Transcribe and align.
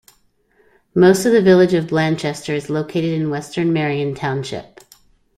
Most 0.95 1.27
of 1.27 1.31
the 1.31 1.43
village 1.43 1.75
of 1.75 1.85
Blanchester 1.87 2.55
is 2.55 2.71
located 2.71 3.11
in 3.21 3.29
western 3.29 3.71
Marion 3.71 4.15
Township. 4.15 4.79